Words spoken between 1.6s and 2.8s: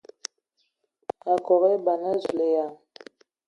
a eban e! Zulǝyaŋ!